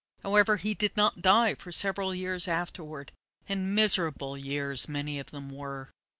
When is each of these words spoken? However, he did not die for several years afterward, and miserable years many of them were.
However, 0.23 0.57
he 0.57 0.73
did 0.73 0.97
not 0.97 1.21
die 1.21 1.53
for 1.53 1.71
several 1.71 2.15
years 2.15 2.47
afterward, 2.47 3.11
and 3.47 3.75
miserable 3.75 4.35
years 4.35 4.89
many 4.89 5.19
of 5.19 5.29
them 5.29 5.51
were. 5.51 5.91